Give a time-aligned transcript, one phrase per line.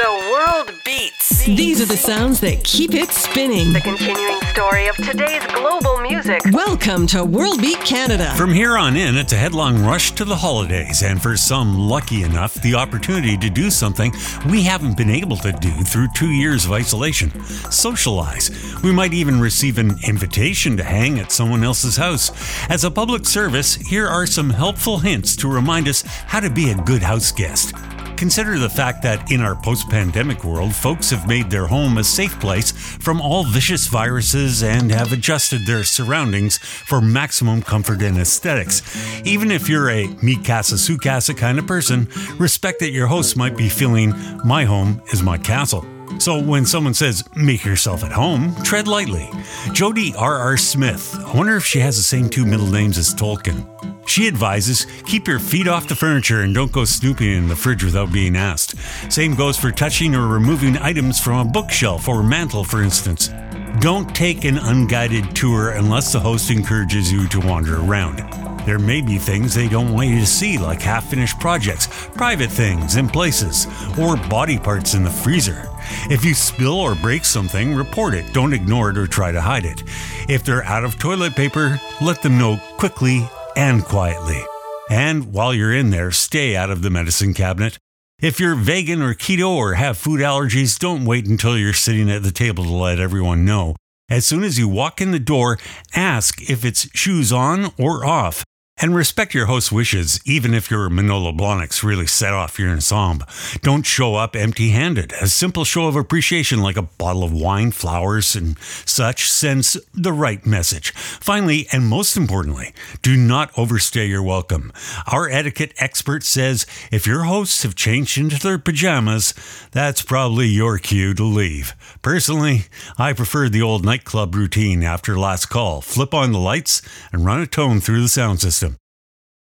[0.00, 1.44] The world beats.
[1.44, 3.74] These are the sounds that keep it spinning.
[3.74, 6.40] The continuing story of today's global music.
[6.52, 8.32] Welcome to World Beat Canada.
[8.34, 12.22] From here on in, it's a headlong rush to the holidays, and for some lucky
[12.22, 14.10] enough, the opportunity to do something
[14.48, 17.30] we haven't been able to do through two years of isolation
[17.70, 18.50] socialize.
[18.82, 22.30] We might even receive an invitation to hang at someone else's house.
[22.70, 26.70] As a public service, here are some helpful hints to remind us how to be
[26.70, 27.74] a good house guest.
[28.20, 32.04] Consider the fact that in our post pandemic world, folks have made their home a
[32.04, 38.18] safe place from all vicious viruses and have adjusted their surroundings for maximum comfort and
[38.18, 38.82] aesthetics.
[39.24, 43.38] Even if you're a mi casa su casa kind of person, respect that your host
[43.38, 44.12] might be feeling,
[44.44, 45.86] my home is my castle.
[46.20, 49.30] So when someone says, make yourself at home, tread lightly.
[49.72, 50.58] Jodi R.R.
[50.58, 53.66] Smith, I wonder if she has the same two middle names as Tolkien.
[54.06, 57.82] She advises keep your feet off the furniture and don't go snooping in the fridge
[57.82, 58.76] without being asked.
[59.10, 63.30] Same goes for touching or removing items from a bookshelf or mantle, for instance.
[63.78, 68.49] Don't take an unguided tour unless the host encourages you to wander around.
[68.70, 72.52] There may be things they don't want you to see, like half finished projects, private
[72.52, 73.66] things in places,
[73.98, 75.68] or body parts in the freezer.
[76.08, 78.32] If you spill or break something, report it.
[78.32, 79.82] Don't ignore it or try to hide it.
[80.28, 84.40] If they're out of toilet paper, let them know quickly and quietly.
[84.88, 87.76] And while you're in there, stay out of the medicine cabinet.
[88.20, 92.22] If you're vegan or keto or have food allergies, don't wait until you're sitting at
[92.22, 93.74] the table to let everyone know.
[94.08, 95.58] As soon as you walk in the door,
[95.92, 98.44] ask if it's shoes on or off.
[98.82, 103.26] And respect your host's wishes, even if your Manolo Blahniks really set off your ensemble.
[103.60, 105.12] Don't show up empty handed.
[105.20, 110.14] A simple show of appreciation, like a bottle of wine, flowers, and such, sends the
[110.14, 110.92] right message.
[110.92, 114.72] Finally, and most importantly, do not overstay your welcome.
[115.06, 119.34] Our etiquette expert says if your hosts have changed into their pajamas,
[119.72, 121.74] that's probably your cue to leave.
[122.00, 122.64] Personally,
[122.96, 126.80] I prefer the old nightclub routine after last call flip on the lights
[127.12, 128.69] and run a tone through the sound system.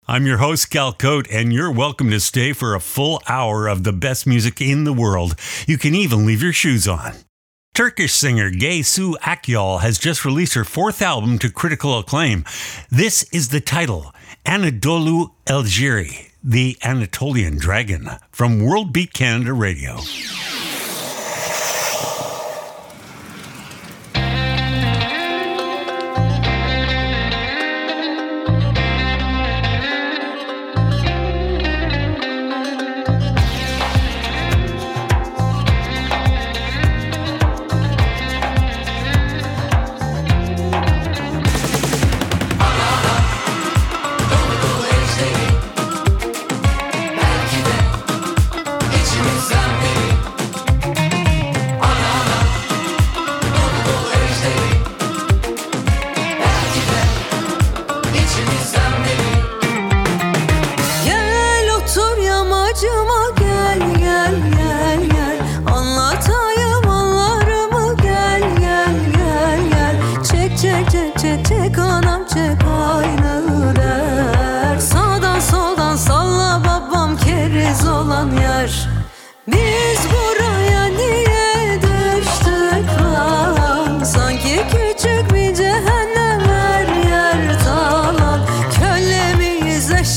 [0.08, 3.84] I'm your host, Cal Cote, and you're welcome to stay for a full hour of
[3.84, 5.36] the best music in the world.
[5.66, 7.14] You can even leave your shoes on.
[7.74, 12.46] Turkish singer Gaye Su Akyol has just released her fourth album to critical acclaim.
[12.92, 14.14] This is the title,
[14.46, 19.98] Anadolu Ejderi, the Anatolian Dragon, from World Beat Canada Radio.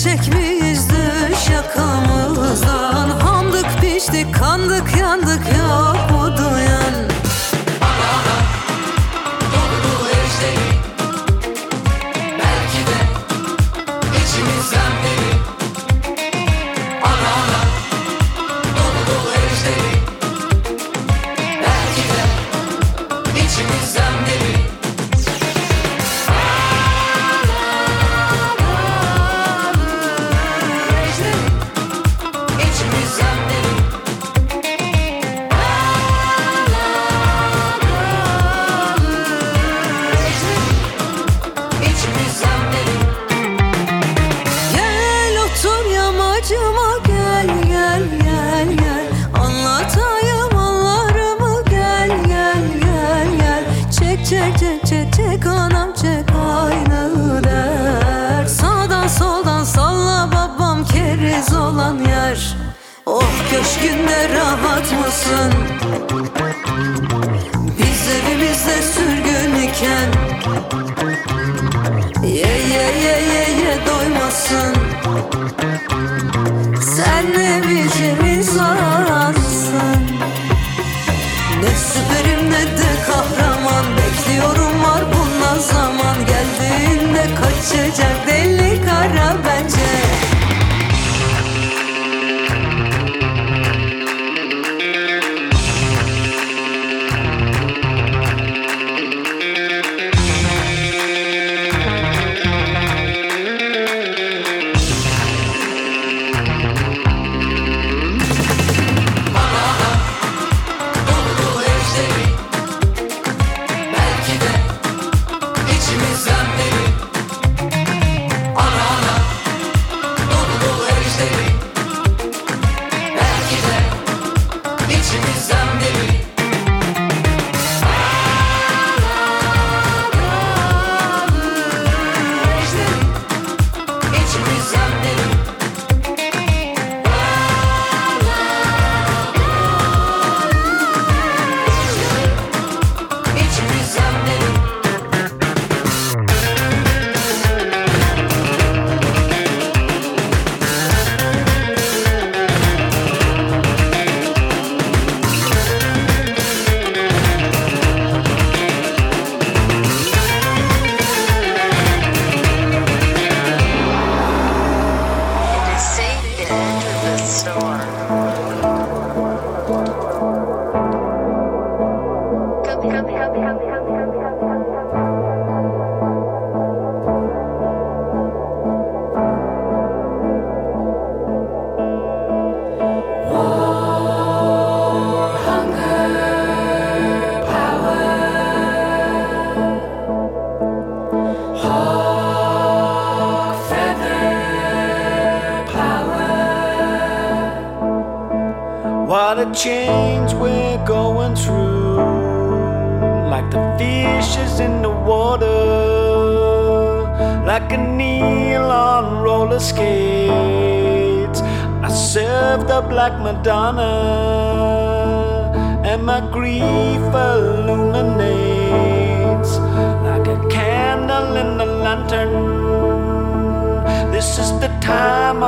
[0.05, 0.38] gerçek?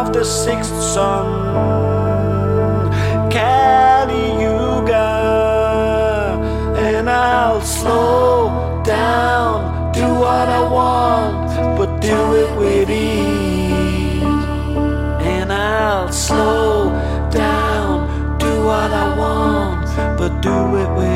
[0.00, 1.26] Of the sixth sun.
[3.35, 5.11] Kali Yuga,
[6.88, 14.23] and I'll slow down, do what I want, but do it with ease.
[15.35, 16.91] And I'll slow
[17.31, 19.87] down, do what I want,
[20.19, 21.09] but do it with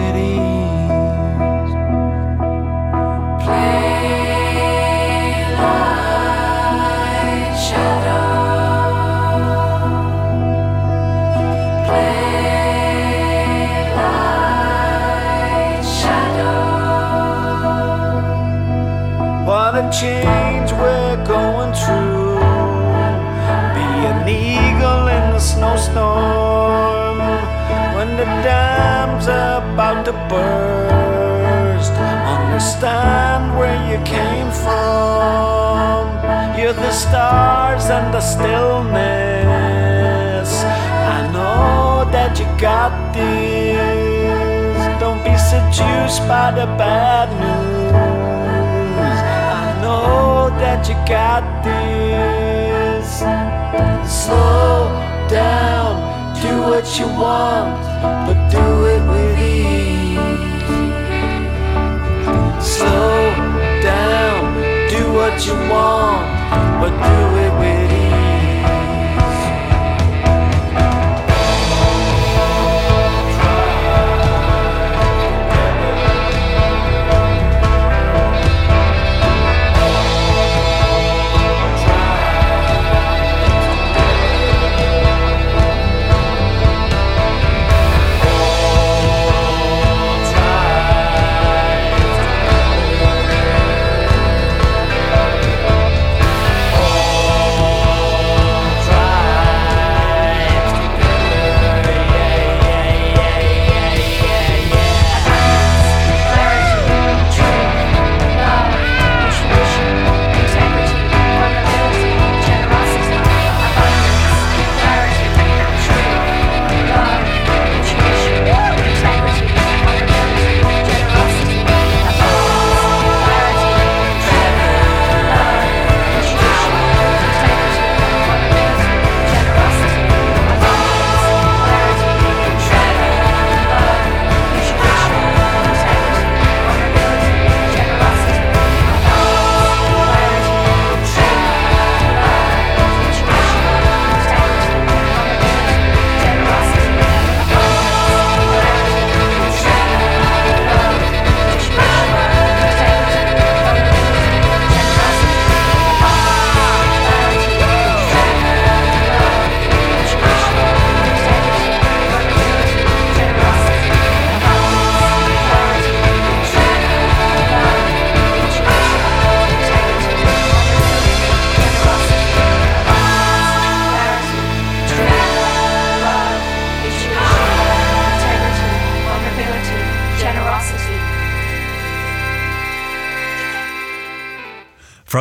[29.27, 31.93] about to burst.
[31.93, 36.09] Understand where you came from.
[36.59, 39.45] You're the stars and the stillness.
[41.17, 44.79] I know that you got this.
[45.01, 47.93] Don't be seduced by the bad news.
[49.61, 53.25] I know that you got this.
[54.09, 54.89] Slow
[55.29, 55.93] down,
[56.41, 57.83] do what you want,
[58.27, 59.04] but do it
[62.77, 63.31] Slow
[63.83, 64.43] down,
[64.91, 66.27] do what you want,
[66.81, 67.94] but do it with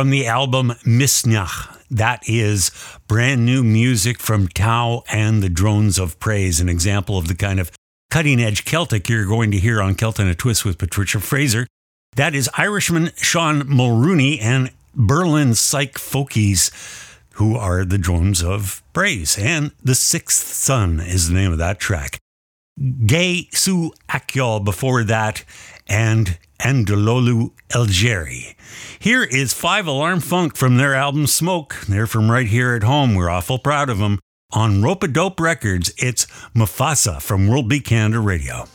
[0.04, 2.70] From the album Misneach, that is
[3.08, 7.58] brand new music from Tau and the Drones of Praise, an example of the kind
[7.58, 7.72] of
[8.10, 11.66] cutting edge Celtic you're going to hear on Celt in a Twist with Patricia Fraser.
[12.16, 16.70] That is Irishman Sean Mulrooney and Berlin Psych Folkies,
[17.36, 19.38] who are the Drones of Praise.
[19.38, 22.18] And The Sixth Sun is the name of that track.
[23.06, 25.44] Gaye Su Akyol before that,
[25.86, 28.54] and Anadolu Ejderi.
[28.98, 31.76] Here is Five Alarm Funk from their album Smoke.
[31.88, 33.14] They're from right here at home.
[33.14, 34.18] We're awful proud of them.
[34.52, 38.66] On Rope Dope Records, it's Mufasa from World Beat Canada Radio.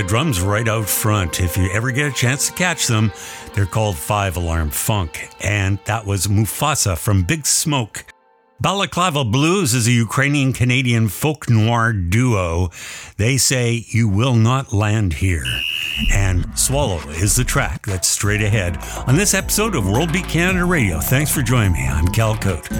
[0.00, 1.40] The drums right out front.
[1.40, 3.12] If you ever get a chance to catch them,
[3.52, 5.28] they're called Five Alarm Funk.
[5.44, 8.06] And that was Mufasa from Big Smoke.
[8.64, 12.70] Balaklava Blues is a Ukrainian Canadian folk noir duo.
[13.18, 15.44] They say you will not land here.
[16.10, 20.64] And Swallow is the track that's straight ahead on this episode of World Beat Canada
[20.64, 20.98] Radio.
[20.98, 21.86] Thanks for joining me.
[21.86, 22.70] I'm Cal Cote.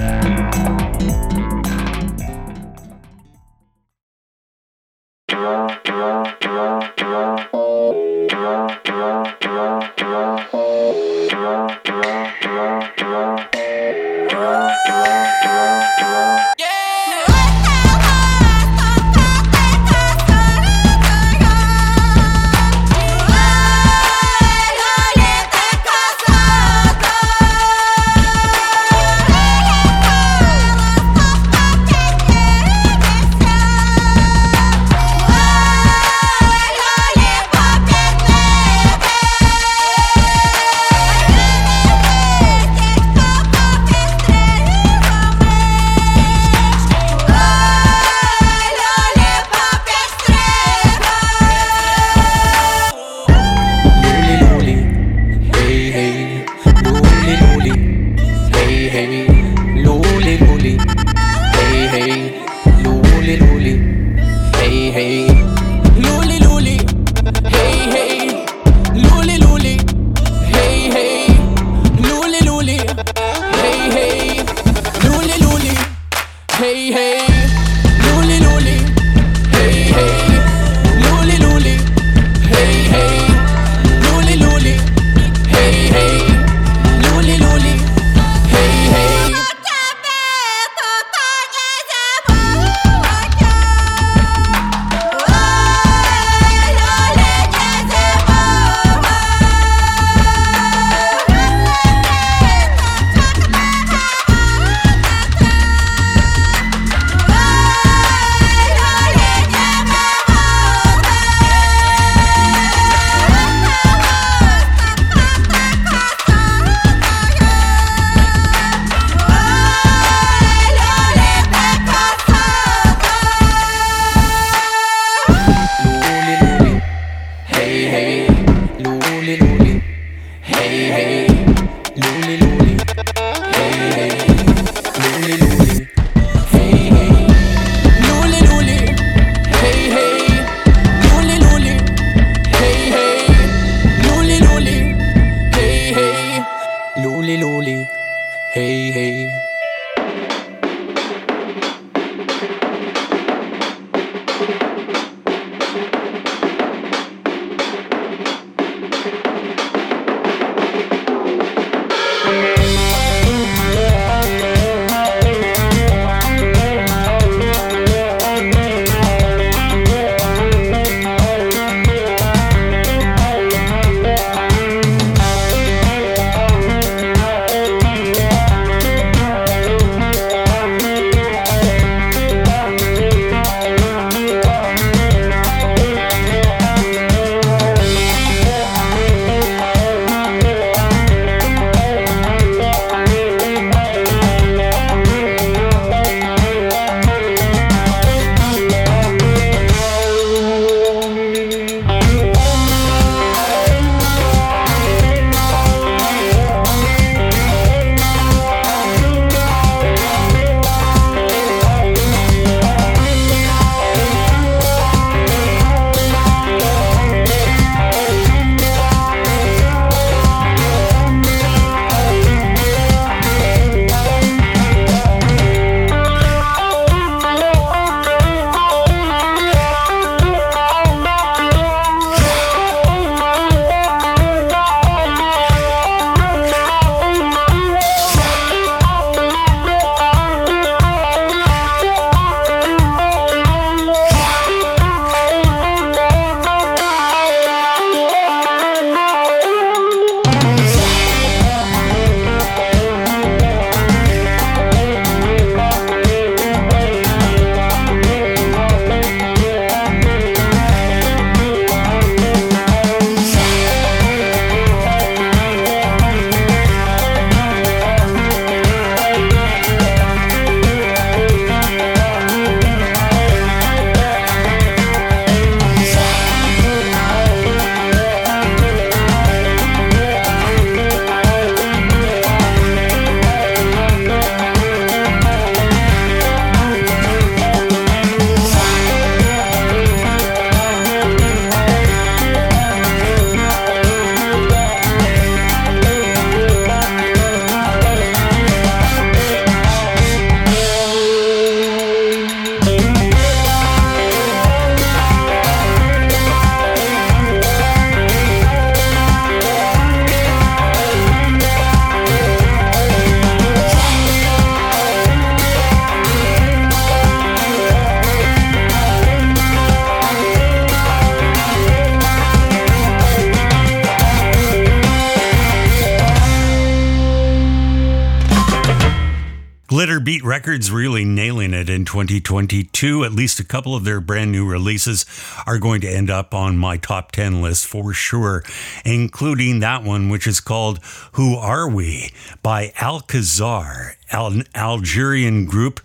[330.41, 333.05] Records really nailing it in 2022.
[333.05, 335.05] At least a couple of their brand new releases
[335.47, 338.43] are going to end up on my top 10 list for sure,
[338.83, 345.81] including that one, which is called Who Are We by Al-Qasar, an Algerian group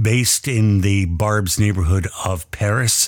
[0.00, 2.99] based in the Barbès neighborhood of Paris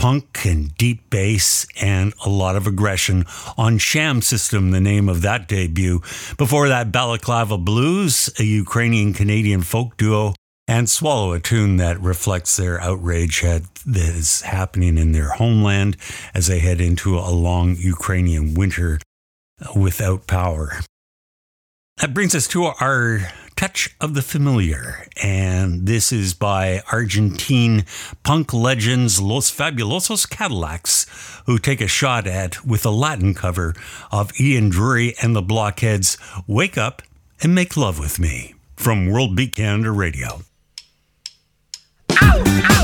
[0.00, 3.22] punk and deep bass and a lot of aggression
[3.58, 6.00] on Sham System, the name of that debut.
[6.38, 10.32] Before that, Balaklava Blues, a Ukrainian Canadian folk duo,
[10.66, 15.98] and Swallow, a tune that reflects their outrage at, that is happening in their homeland
[16.32, 19.00] as they head into a long Ukrainian winter
[19.76, 20.80] without power.
[22.00, 27.84] That brings us to our touch of the familiar, and this is by Argentine
[28.22, 31.04] punk legends Los Fabulosos Cadillacs,
[31.44, 33.74] who take a shot at, with a Latin cover
[34.10, 37.02] of Ian Dury and the Blockheads, Wake Up
[37.42, 40.40] and Make Love with Me from World Beat Canada Radio.
[42.22, 42.79] Ow, ow.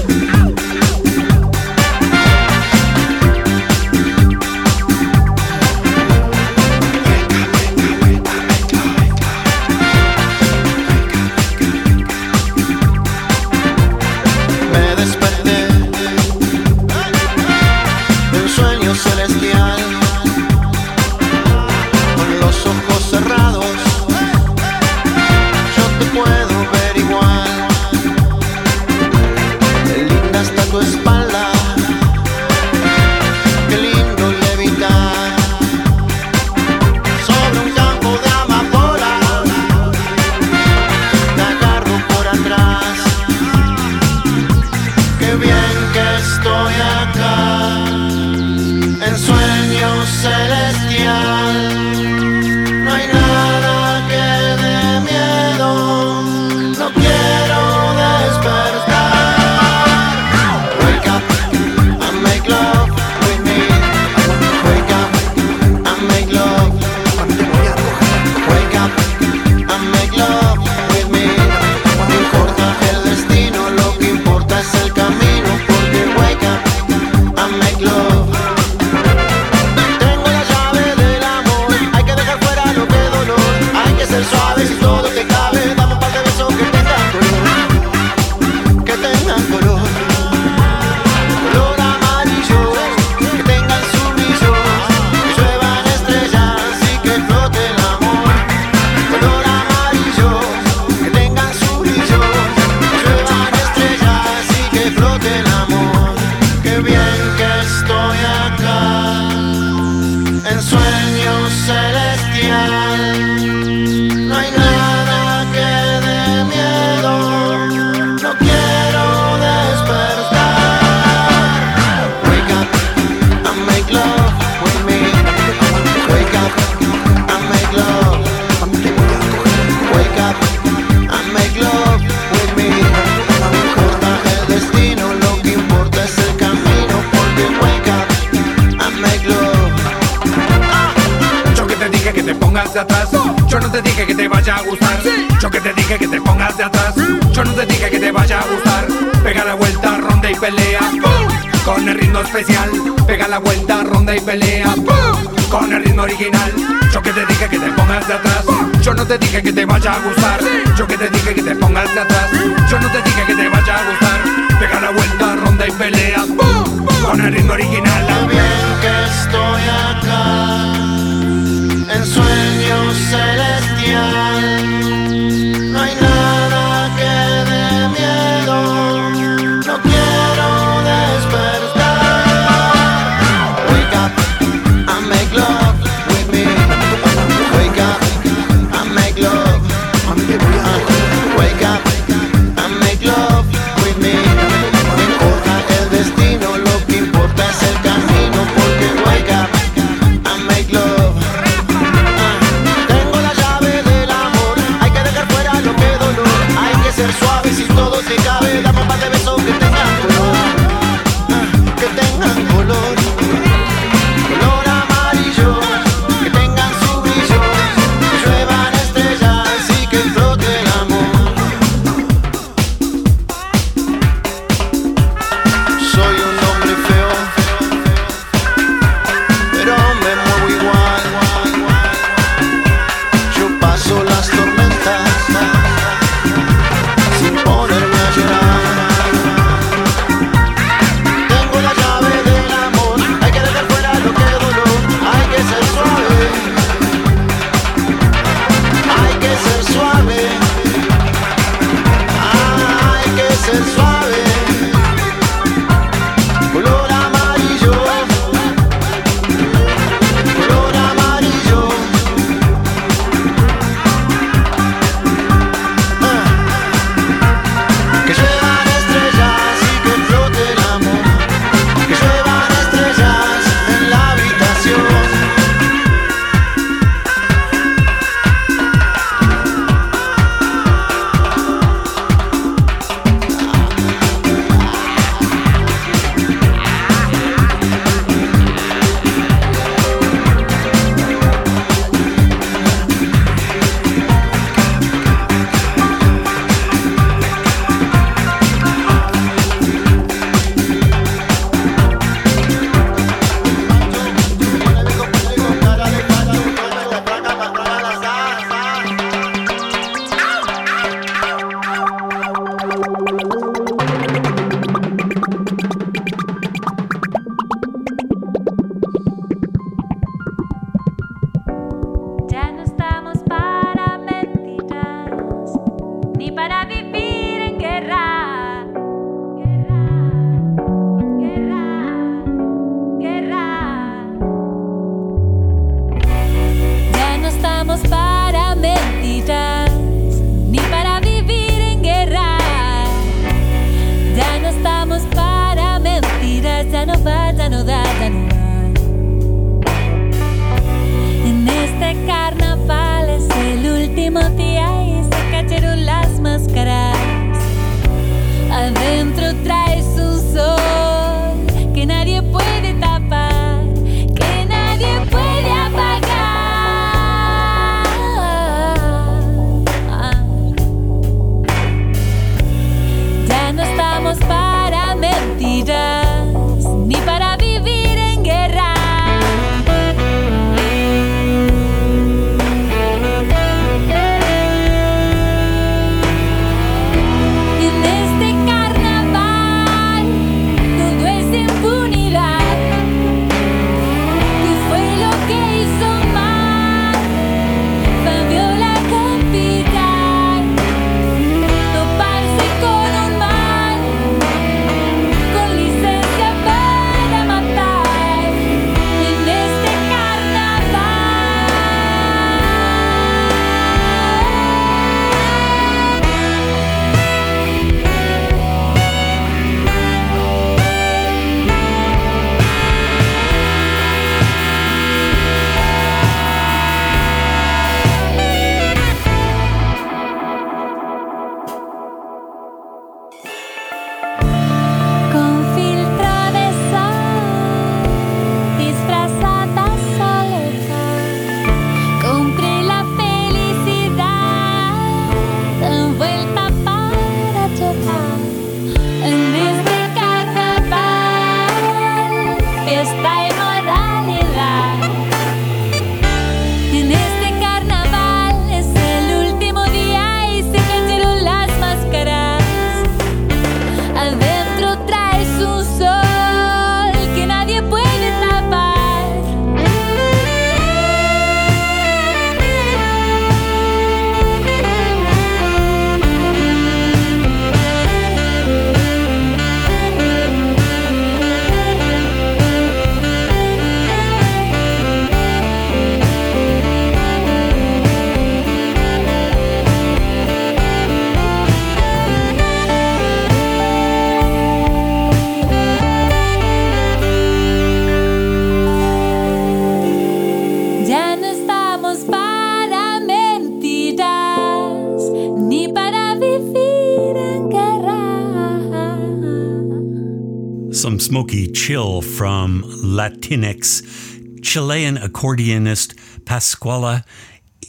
[511.17, 517.07] Smoky chill from Latinx Chilean accordionist Pascuala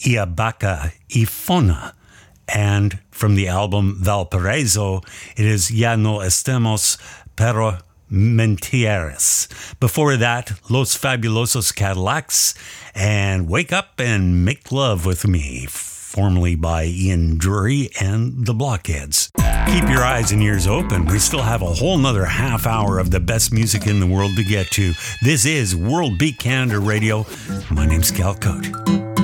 [0.06, 1.94] Ilabaca Ifona.
[2.54, 4.98] And from the album Valparaiso,
[5.38, 6.98] it is Ya no estamos,
[7.38, 9.48] para Mentiras.
[9.80, 12.54] Before that, Los Fabulosos Cadillacs
[12.94, 15.68] and Wake Up and Make Love with Me,
[16.18, 19.30] formerly by Ian Dury and the Blockheads.
[19.68, 21.06] Keep your eyes and ears open.
[21.06, 24.36] We still have a whole nother half hour of the best music in the world
[24.38, 24.94] to get to.
[25.22, 27.28] This is World Beat Canada Radio.
[27.70, 29.17] My name's Cal Cote.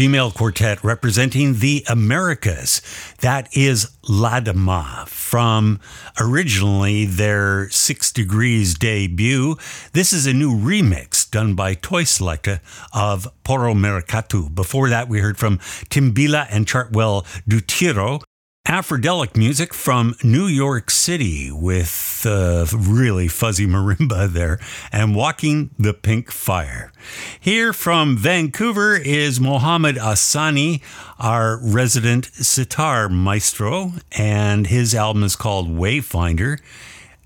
[0.00, 2.80] Female quartet representing the Americas.
[3.20, 5.78] That is Ladama from
[6.18, 9.56] originally their Six Degrees debut.
[9.92, 12.60] This is a new remix done by Toy Selectah
[12.94, 14.54] of Porro Maracatu.
[14.54, 15.58] Before that, we heard from
[15.90, 18.22] Timbila and Chartwell Dutiro
[18.70, 24.60] Afrodelic music from New York City with uh, really fuzzy marimba there
[24.92, 26.92] and Walking the Pink Fire.
[27.40, 30.82] Here from Vancouver is Mohamed Assani,
[31.18, 36.60] our resident sitar maestro, and his album is called Wayfinder.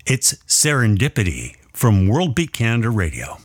[0.07, 3.44] It's Serendipity from World Beat Canada Radio.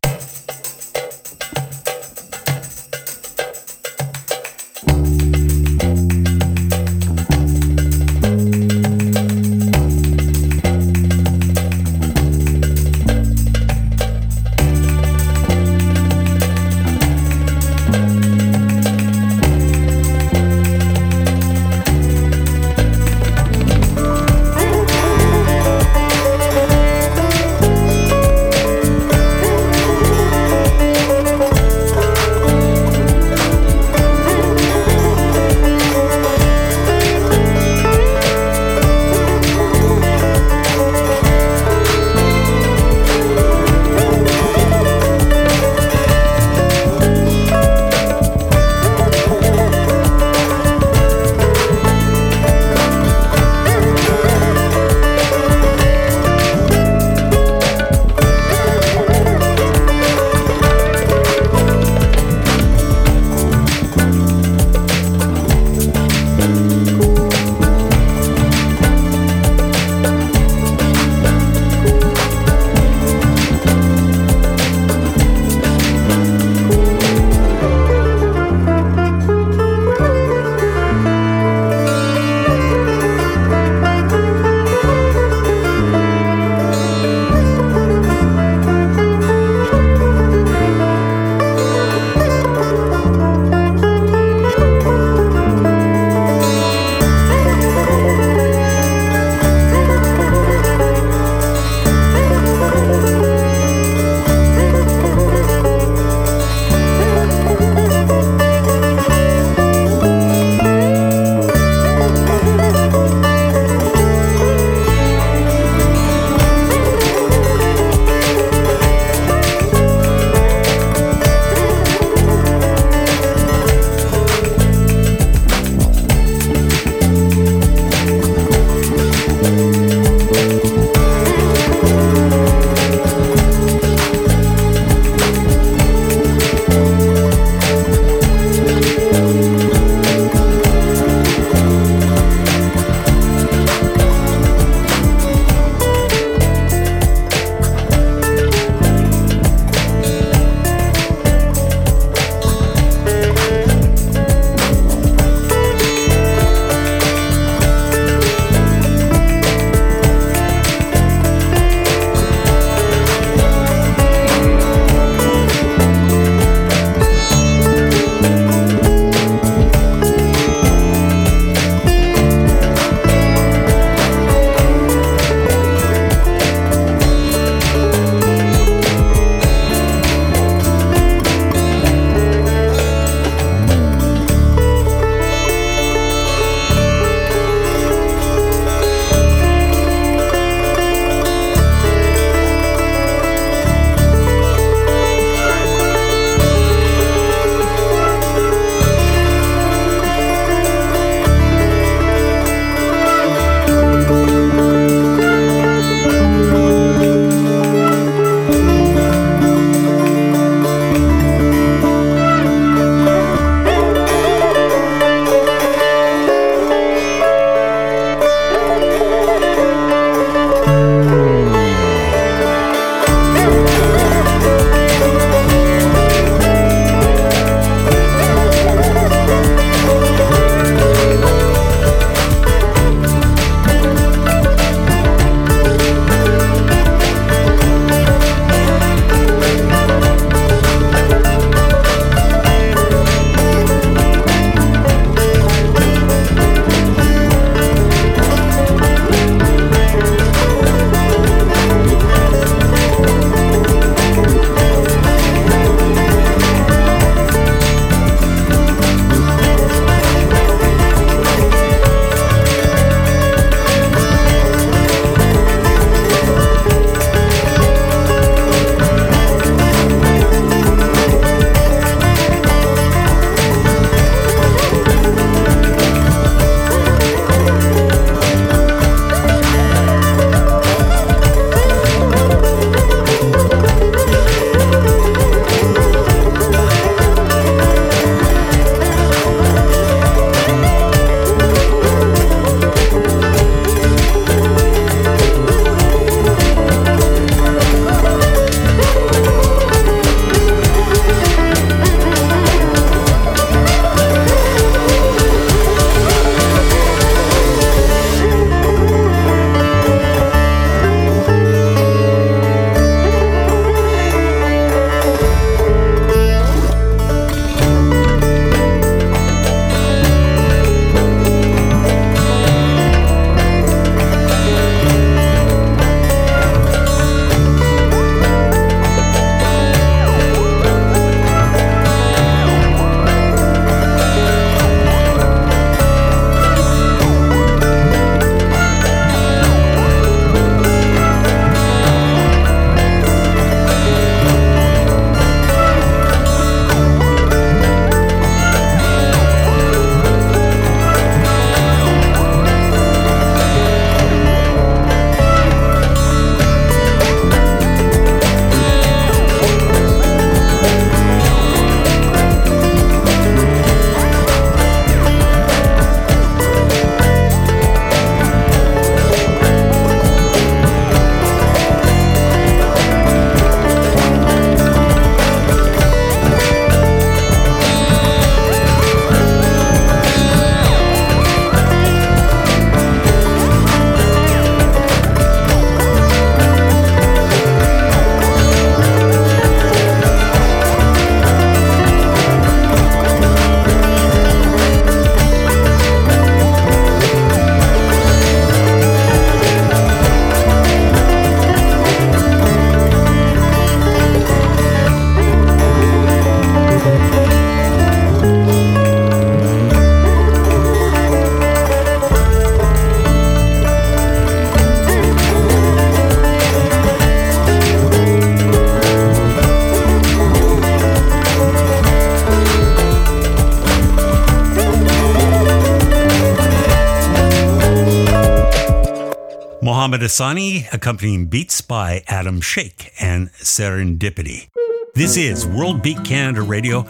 [429.80, 434.50] Mohamed Assani, accompanying beats by Adam Shake and Serendipity.
[434.94, 436.82] This is World Beat Canada Radio.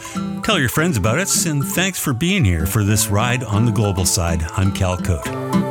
[0.43, 3.70] Tell your friends about us, and thanks for being here for this ride on the
[3.70, 4.43] global side.
[4.57, 5.69] I'm Cal Cote.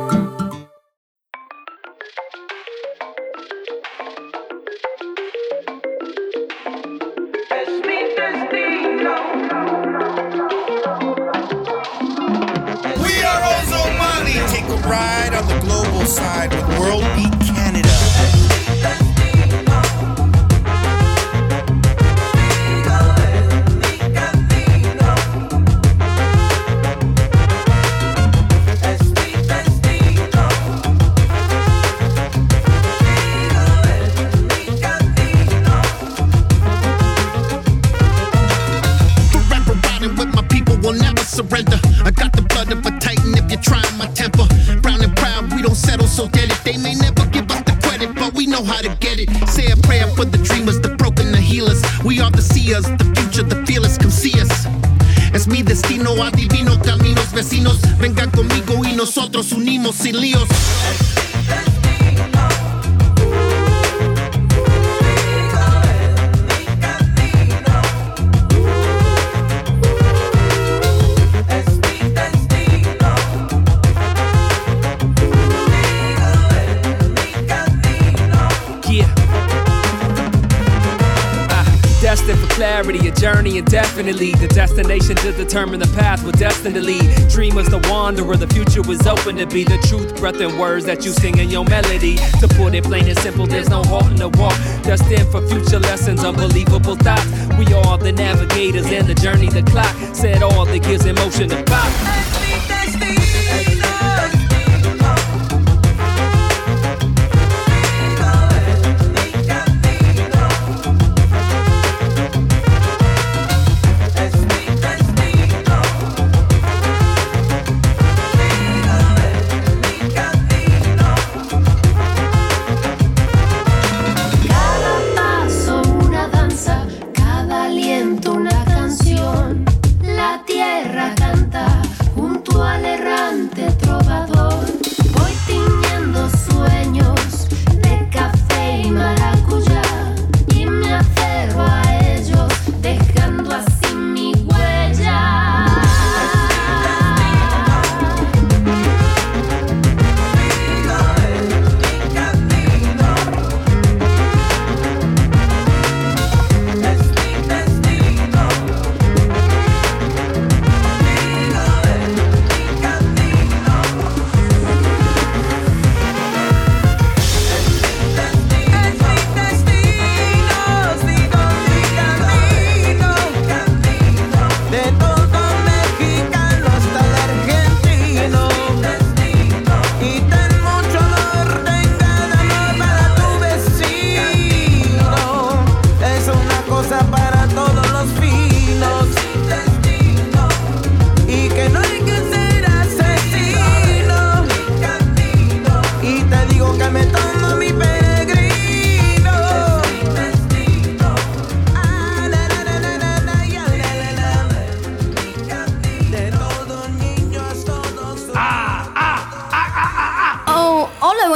[89.40, 92.16] To be the truth, breath, and words that you sing in your melody.
[92.40, 94.54] To put it plain and simple, there's no halt in the walk.
[94.82, 97.24] Destined for future lessons, unbelievable thoughts.
[97.58, 99.94] We are the navigators in the journey, the clock.
[100.14, 102.49] Set all that gives emotion to pop.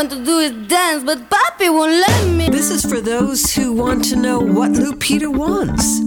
[0.08, 2.48] Not let me.
[2.48, 6.00] This is for those who want to know what Lupita wants.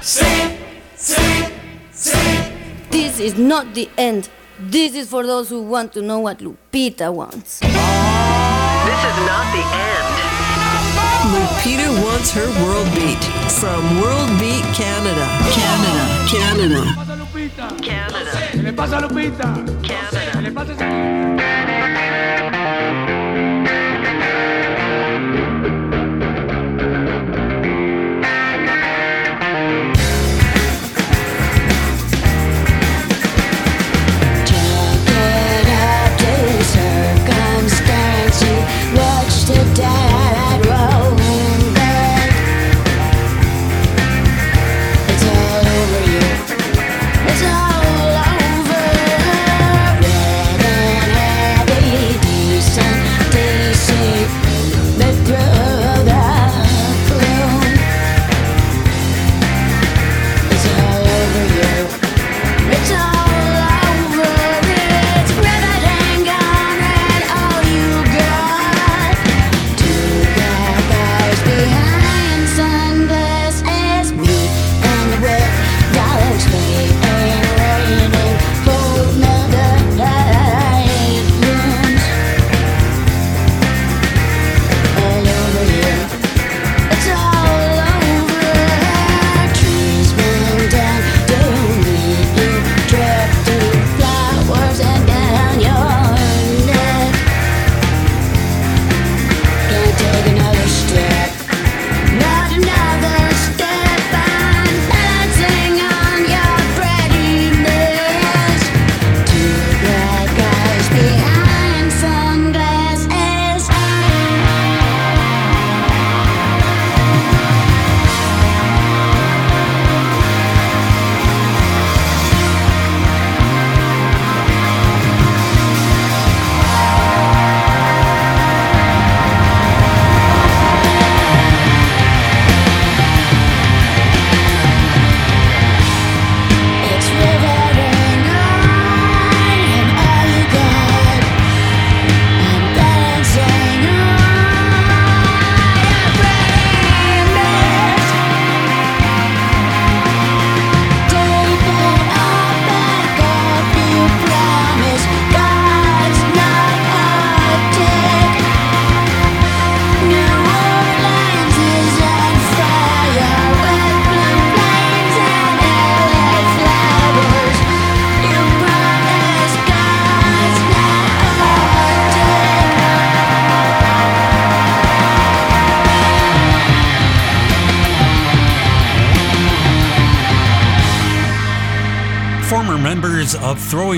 [0.00, 0.58] Sing,
[0.96, 1.52] sing,
[1.92, 2.52] sing.
[2.90, 4.28] This is not the end.
[4.58, 7.60] This is for those who want to know what Lupita wants.
[7.60, 10.08] This is not the end.
[11.32, 13.24] Lupita wants her world beat
[13.60, 15.26] from World Beat Canada.
[15.52, 16.26] Canada.
[16.28, 16.82] Canada.
[17.82, 18.32] Canada.
[19.82, 20.21] Canada.
[20.42, 20.74] Ele passa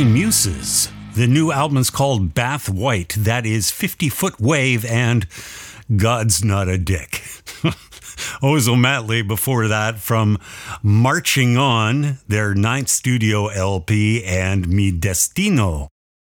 [0.05, 0.91] Muses.
[1.15, 3.15] The new album is called Bath White.
[3.17, 5.27] That is 50 Foot Wave and
[5.97, 7.11] God's Not a Dick.
[8.43, 10.39] Ozomatli before that from
[10.83, 15.89] Marching On, their ninth studio LP, and Mi Destino.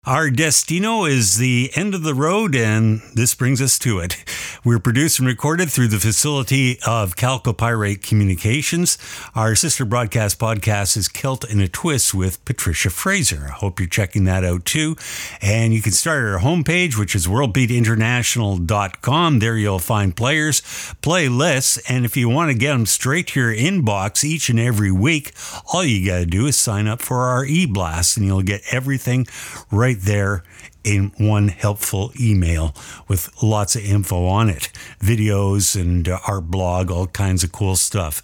[0.06, 4.24] Our destino is the end of the road, and this brings us to it.
[4.64, 9.00] We're produced and recorded through the facility of Chalcopyrite Communications.
[9.34, 13.46] Our sister broadcast podcast is Celt in a Twist with Patricia Fraser.
[13.48, 14.96] I hope you're checking that out too.
[15.42, 19.40] And you can start at our homepage, which is worldbeatinternational.com.
[19.40, 20.62] There you'll find players,
[21.02, 24.92] playlists, and if you want to get them straight to your inbox each and every
[24.92, 25.34] week,
[25.74, 29.26] all you got to do is sign up for our e-blast, and you'll get everything
[29.72, 30.44] right there
[30.84, 32.74] in one helpful email
[33.08, 34.70] with lots of info on it
[35.00, 38.22] videos and uh, our blog, all kinds of cool stuff.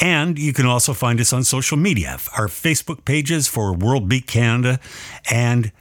[0.00, 4.26] And you can also find us on social media our Facebook pages for World Beat
[4.26, 4.78] Canada
[5.30, 5.72] and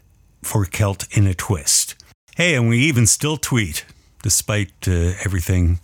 [0.41, 1.95] for Celt in a Twist.
[2.35, 3.85] Hey, and we even still tweet
[4.23, 5.79] despite uh, everything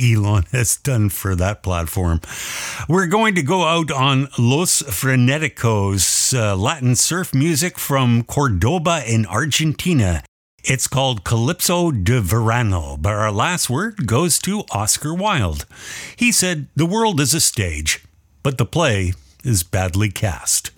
[0.00, 2.20] Elon has done for that platform.
[2.88, 9.26] We're going to go out on Los Freneticos, uh, Latin surf music from Cordoba in
[9.26, 10.22] Argentina.
[10.64, 15.66] It's called Calypso de Verano, but our last word goes to Oscar Wilde.
[16.16, 18.04] He said, The world is a stage,
[18.42, 20.72] but the play is badly cast.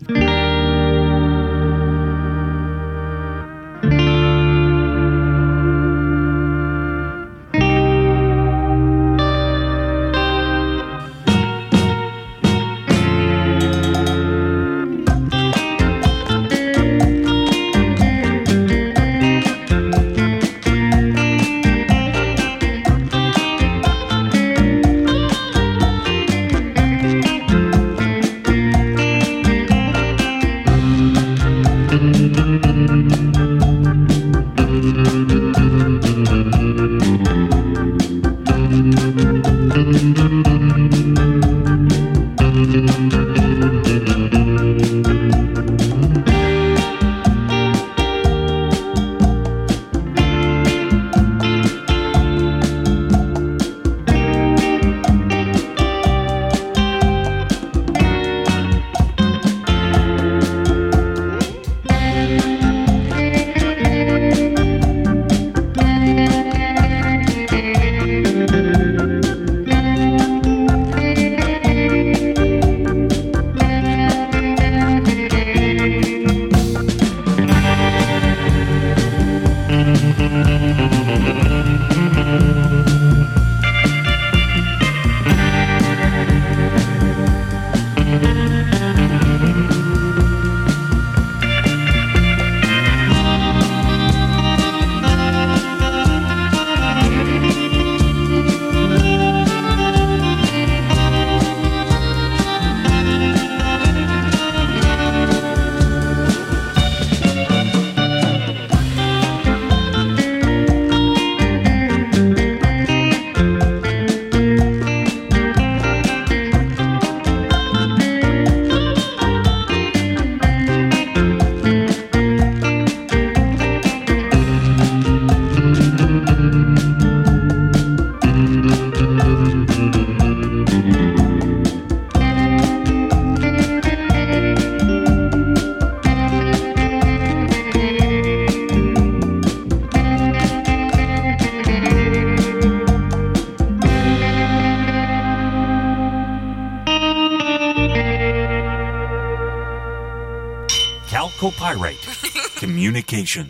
[153.10, 153.49] Communications.